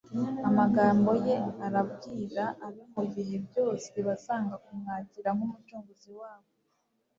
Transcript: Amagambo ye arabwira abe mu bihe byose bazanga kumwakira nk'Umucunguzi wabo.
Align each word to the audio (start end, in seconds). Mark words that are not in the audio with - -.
Amagambo 0.49 1.11
ye 1.27 1.37
arabwira 1.65 2.43
abe 2.65 2.83
mu 2.93 3.03
bihe 3.13 3.37
byose 3.47 3.93
bazanga 4.07 4.55
kumwakira 4.65 5.29
nk'Umucunguzi 5.35 6.09
wabo. 6.19 6.47